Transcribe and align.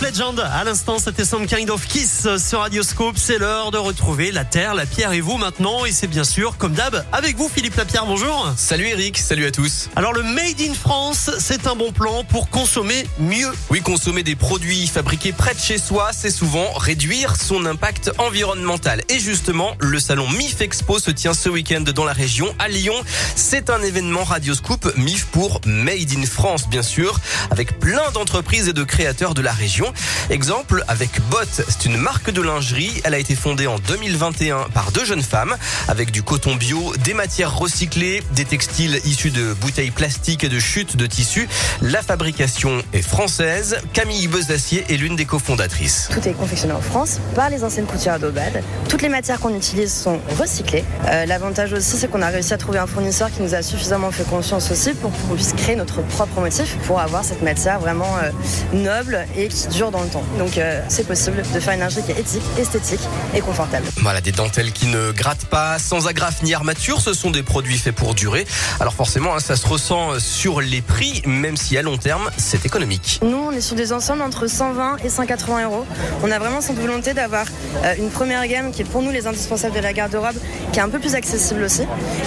Legend. 0.00 0.40
À 0.40 0.64
l'instant, 0.64 0.98
c'était 0.98 1.24
Some 1.24 1.46
Kind 1.46 1.68
of 1.68 1.86
Kiss 1.86 2.26
sur 2.38 2.60
Radioscope. 2.60 3.16
C'est 3.18 3.38
l'heure 3.38 3.70
de 3.70 3.78
retrouver 3.78 4.32
la 4.32 4.44
Terre, 4.44 4.74
la 4.74 4.86
Pierre 4.86 5.12
et 5.12 5.20
vous 5.20 5.36
maintenant. 5.36 5.84
Et 5.84 5.92
c'est 5.92 6.06
bien 6.06 6.24
sûr, 6.24 6.56
comme 6.56 6.72
d'hab, 6.72 7.04
avec 7.12 7.36
vous, 7.36 7.48
Philippe 7.48 7.76
Lapierre. 7.76 8.06
Bonjour. 8.06 8.52
Salut 8.56 8.86
Eric, 8.86 9.18
salut 9.18 9.44
à 9.46 9.50
tous. 9.50 9.90
Alors, 9.96 10.12
le 10.12 10.22
Made 10.22 10.60
in 10.60 10.74
France, 10.74 11.30
c'est 11.38 11.66
un 11.66 11.74
bon 11.74 11.92
plan 11.92 12.24
pour 12.24 12.48
consommer 12.48 13.06
mieux. 13.18 13.50
Oui, 13.70 13.80
consommer 13.80 14.22
des 14.22 14.36
produits 14.36 14.86
fabriqués 14.86 15.32
près 15.32 15.54
de 15.54 15.60
chez 15.60 15.78
soi, 15.78 16.10
c'est 16.12 16.30
souvent 16.30 16.72
réduire 16.74 17.36
son 17.36 17.66
impact 17.66 18.12
environnemental. 18.18 19.02
Et 19.08 19.18
justement, 19.18 19.72
le 19.80 20.00
salon 20.00 20.28
MIF 20.28 20.60
Expo 20.60 20.98
se 20.98 21.10
tient 21.10 21.34
ce 21.34 21.48
week-end 21.48 21.82
dans 21.94 22.04
la 22.04 22.12
région, 22.12 22.54
à 22.58 22.68
Lyon. 22.68 22.94
C'est 23.36 23.68
un 23.68 23.82
événement 23.82 24.24
Radioscoop 24.24 24.96
MIF 24.96 25.26
pour 25.26 25.60
Made 25.66 26.12
in 26.16 26.24
France, 26.24 26.68
bien 26.68 26.82
sûr, 26.82 27.18
avec 27.50 27.78
plein 27.78 28.10
d'entreprises 28.12 28.68
et 28.68 28.72
de 28.72 28.84
créateurs 28.84 29.34
de 29.34 29.42
la 29.42 29.52
région. 29.52 29.81
Exemple 30.30 30.84
avec 30.88 31.10
Bot, 31.30 31.38
c'est 31.46 31.84
une 31.86 31.96
marque 31.96 32.30
de 32.30 32.40
lingerie. 32.42 33.00
Elle 33.04 33.14
a 33.14 33.18
été 33.18 33.34
fondée 33.34 33.66
en 33.66 33.78
2021 33.78 34.68
par 34.74 34.92
deux 34.92 35.04
jeunes 35.04 35.22
femmes 35.22 35.56
avec 35.88 36.10
du 36.10 36.22
coton 36.22 36.54
bio, 36.54 36.92
des 37.04 37.14
matières 37.14 37.56
recyclées, 37.56 38.22
des 38.32 38.44
textiles 38.44 39.00
issus 39.04 39.30
de 39.30 39.52
bouteilles 39.54 39.90
plastiques 39.90 40.44
et 40.44 40.48
de 40.48 40.58
chutes 40.58 40.96
de 40.96 41.06
tissus. 41.06 41.48
La 41.80 42.02
fabrication 42.02 42.82
est 42.92 43.02
française. 43.02 43.78
Camille 43.92 44.26
Bezacier 44.28 44.84
est 44.88 44.96
l'une 44.96 45.16
des 45.16 45.24
cofondatrices. 45.24 46.08
Tout 46.12 46.26
est 46.28 46.32
confectionné 46.32 46.74
en 46.74 46.80
France 46.80 47.18
par 47.34 47.50
les 47.50 47.64
anciennes 47.64 47.86
couturières 47.86 48.18
d'Aubade. 48.18 48.62
Toutes 48.88 49.02
les 49.02 49.08
matières 49.08 49.40
qu'on 49.40 49.54
utilise 49.54 49.92
sont 49.92 50.20
recyclées. 50.38 50.84
Euh, 51.08 51.26
L'avantage 51.26 51.72
aussi, 51.72 51.96
c'est 51.96 52.08
qu'on 52.10 52.22
a 52.22 52.28
réussi 52.28 52.52
à 52.52 52.58
trouver 52.58 52.78
un 52.78 52.86
fournisseur 52.86 53.30
qui 53.30 53.42
nous 53.42 53.54
a 53.54 53.62
suffisamment 53.62 54.10
fait 54.10 54.28
confiance 54.28 54.70
aussi 54.70 54.92
pour 54.94 55.10
qu'on 55.10 55.34
puisse 55.34 55.52
créer 55.52 55.76
notre 55.76 56.02
propre 56.02 56.40
motif 56.40 56.76
pour 56.86 57.00
avoir 57.00 57.24
cette 57.24 57.42
matière 57.42 57.80
vraiment 57.80 58.16
euh, 58.22 58.30
noble 58.76 59.26
et 59.36 59.48
qui 59.48 59.68
dure 59.72 59.90
dans 59.90 60.02
le 60.02 60.08
temps. 60.08 60.24
Donc 60.38 60.58
euh, 60.58 60.80
c'est 60.88 61.06
possible 61.06 61.42
de 61.52 61.60
faire 61.60 61.74
une 61.74 61.80
lingerie 61.80 62.02
qui 62.04 62.12
est 62.12 62.20
éthique, 62.20 62.42
esthétique 62.58 63.00
et 63.34 63.40
confortable. 63.40 63.86
Voilà, 64.02 64.20
des 64.20 64.32
dentelles 64.32 64.72
qui 64.72 64.86
ne 64.86 65.10
grattent 65.12 65.46
pas, 65.46 65.78
sans 65.78 66.06
agrafe 66.06 66.42
ni 66.42 66.54
armature. 66.54 67.00
Ce 67.00 67.12
sont 67.14 67.30
des 67.30 67.42
produits 67.42 67.78
faits 67.78 67.94
pour 67.94 68.14
durer. 68.14 68.46
Alors 68.80 68.94
forcément, 68.94 69.34
hein, 69.34 69.40
ça 69.40 69.56
se 69.56 69.66
ressent 69.66 70.18
sur 70.18 70.60
les 70.60 70.82
prix, 70.82 71.22
même 71.26 71.56
si 71.56 71.76
à 71.76 71.82
long 71.82 71.96
terme, 71.96 72.30
c'est 72.36 72.64
économique. 72.66 73.20
Nous, 73.22 73.36
on 73.36 73.52
est 73.52 73.60
sur 73.60 73.76
des 73.76 73.92
ensembles 73.92 74.22
entre 74.22 74.46
120 74.46 74.98
et 75.04 75.08
180 75.08 75.64
euros. 75.64 75.86
On 76.22 76.30
a 76.30 76.38
vraiment 76.38 76.60
cette 76.60 76.78
volonté 76.78 77.14
d'avoir 77.14 77.46
euh, 77.84 77.94
une 77.98 78.10
première 78.10 78.46
gamme 78.46 78.72
qui 78.72 78.82
est 78.82 78.84
pour 78.84 79.02
nous 79.02 79.10
les 79.10 79.26
indispensables 79.26 79.74
de 79.74 79.80
la 79.80 79.92
garde-robe, 79.92 80.36
qui 80.72 80.78
est 80.78 80.82
un 80.82 80.88
peu 80.88 80.98
plus 80.98 81.14
accessible 81.14 81.62
aussi. 81.62 81.82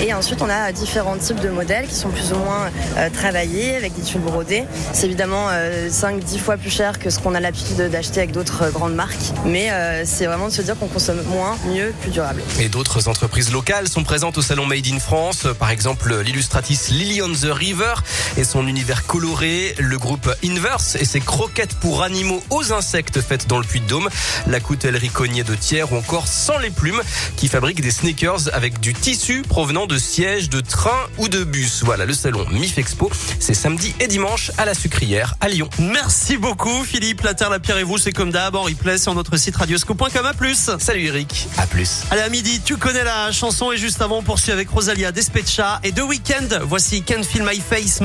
Et 0.00 0.12
ensuite, 0.12 0.42
on 0.42 0.50
a 0.50 0.72
différents 0.72 1.16
types 1.16 1.40
de 1.40 1.48
modèles 1.48 1.86
qui 1.86 1.94
sont 1.94 2.10
plus 2.10 2.32
ou 2.32 2.36
moins 2.36 2.70
euh, 2.96 3.08
travaillés 3.10 3.76
avec 3.76 3.94
des 3.94 4.02
tubes 4.02 4.22
brodés. 4.22 4.64
C'est 4.92 5.06
évidemment 5.06 5.48
5-10 5.88 6.38
fois 6.38 6.56
plus 6.56 6.70
cher 6.70 6.98
que 6.98 7.10
ce 7.10 7.18
qu'on 7.18 7.29
a 7.34 7.40
l'habitude 7.40 7.76
d'acheter 7.76 8.20
avec 8.20 8.32
d'autres 8.32 8.62
euh, 8.62 8.70
grandes 8.70 8.94
marques. 8.94 9.32
Mais 9.44 9.70
euh, 9.70 10.04
c'est 10.04 10.26
vraiment 10.26 10.48
de 10.48 10.52
se 10.52 10.62
dire 10.62 10.78
qu'on 10.78 10.88
consomme 10.88 11.22
moins, 11.24 11.56
mieux, 11.66 11.92
plus 12.00 12.10
durable. 12.10 12.42
Et 12.60 12.68
d'autres 12.68 13.08
entreprises 13.08 13.52
locales 13.52 13.88
sont 13.88 14.04
présentes 14.04 14.38
au 14.38 14.42
salon 14.42 14.66
Made 14.66 14.86
in 14.86 14.98
France. 14.98 15.46
Par 15.58 15.70
exemple, 15.70 16.20
l'illustratrice 16.20 16.90
Lily 16.90 17.22
on 17.22 17.32
the 17.32 17.52
River 17.52 17.94
et 18.36 18.44
son 18.44 18.66
univers 18.66 19.06
coloré, 19.06 19.74
le 19.78 19.98
groupe 19.98 20.30
Inverse 20.44 20.96
et 20.96 21.04
ses 21.04 21.20
croquettes 21.20 21.74
pour 21.74 22.02
animaux 22.02 22.42
aux 22.50 22.72
insectes 22.72 23.20
faites 23.20 23.46
dans 23.46 23.58
le 23.58 23.64
Puy-de-Dôme, 23.64 24.08
la 24.46 24.60
coutellerie 24.60 25.08
Cognier 25.08 25.44
de 25.44 25.54
Thiers 25.54 25.84
ou 25.90 25.96
encore 25.96 26.26
Sans 26.28 26.58
les 26.58 26.70
plumes 26.70 27.00
qui 27.36 27.48
fabrique 27.48 27.80
des 27.80 27.90
sneakers 27.90 28.52
avec 28.52 28.80
du 28.80 28.94
tissu 28.94 29.42
provenant 29.42 29.86
de 29.86 29.98
sièges 29.98 30.48
de 30.48 30.60
train 30.60 31.06
ou 31.18 31.28
de 31.28 31.44
bus. 31.44 31.82
Voilà, 31.84 32.04
le 32.04 32.12
salon 32.12 32.46
MIF 32.50 32.78
Expo, 32.78 33.10
c'est 33.38 33.54
samedi 33.54 33.94
et 34.00 34.06
dimanche 34.06 34.50
à 34.58 34.64
la 34.64 34.74
Sucrière 34.74 35.34
à 35.40 35.48
Lyon. 35.48 35.68
Merci 35.78 36.36
beaucoup, 36.36 36.84
Philippe. 36.84 37.19
La 37.22 37.34
Terre, 37.34 37.50
la 37.50 37.60
Pierre 37.60 37.76
et 37.78 37.84
vous, 37.84 37.98
c'est 37.98 38.12
comme 38.12 38.30
d'hab 38.30 38.56
en 38.56 38.62
replay 38.62 38.96
sur 38.96 39.14
notre 39.14 39.36
site 39.36 39.56
radioscope.com. 39.56 40.24
À 40.24 40.32
plus. 40.32 40.70
Salut 40.78 41.04
Eric, 41.04 41.48
à 41.58 41.66
plus. 41.66 42.02
Allez, 42.10 42.22
à 42.22 42.28
midi, 42.28 42.60
tu 42.64 42.76
connais 42.76 43.04
la 43.04 43.30
chanson 43.30 43.72
et 43.72 43.76
juste 43.76 44.00
avant, 44.00 44.18
on 44.18 44.22
poursuit 44.22 44.52
avec 44.52 44.70
Rosalia 44.70 45.12
Despecha 45.12 45.80
et 45.82 45.92
The 45.92 46.02
Weeknd. 46.02 46.60
Voici 46.62 47.02
Can't 47.02 47.24
Feel 47.24 47.42
My 47.42 47.60
Face. 47.60 47.98